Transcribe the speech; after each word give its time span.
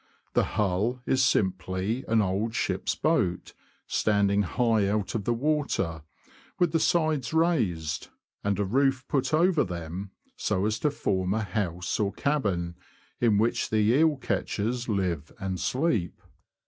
The 0.33 0.43
hull 0.57 0.99
is 1.05 1.23
simply 1.23 2.03
an 2.07 2.23
old 2.23 2.55
ship's 2.55 2.95
boat, 2.95 3.53
standing 3.85 4.41
high 4.41 4.89
out 4.89 5.13
of 5.13 5.25
the 5.25 5.31
water, 5.35 6.01
with 6.57 6.71
the 6.71 6.79
sides 6.79 7.35
raised, 7.35 8.07
and 8.43 8.57
a 8.57 8.65
roof 8.65 9.07
put 9.07 9.31
over 9.31 9.63
them, 9.63 10.09
so 10.35 10.65
as 10.65 10.79
to 10.79 10.89
form 10.89 11.35
a 11.35 11.43
house, 11.43 11.99
or 11.99 12.11
cabin, 12.11 12.77
in 13.19 13.37
which 13.37 13.69
the 13.69 13.77
eel 13.95 14.15
catchers 14.15 14.89
live 14.89 15.31
and 15.39 15.59
sleep. 15.59 16.19